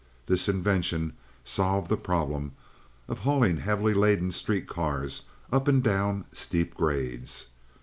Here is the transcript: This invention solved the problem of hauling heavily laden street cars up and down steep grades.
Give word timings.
This 0.25 0.49
invention 0.49 1.13
solved 1.43 1.87
the 1.87 1.95
problem 1.95 2.53
of 3.07 3.19
hauling 3.19 3.57
heavily 3.57 3.93
laden 3.93 4.31
street 4.31 4.67
cars 4.67 5.27
up 5.51 5.67
and 5.67 5.83
down 5.83 6.25
steep 6.33 6.73
grades. 6.73 7.51